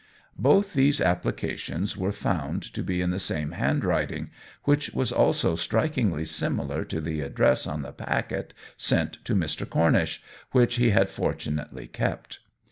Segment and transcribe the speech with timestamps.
[0.39, 4.31] Both these applications were found to be in the same handwriting,
[4.63, 9.69] which was also strikingly similar to the address on the packet sent to Mr.
[9.69, 12.39] Cornish, which he had fortunately kept.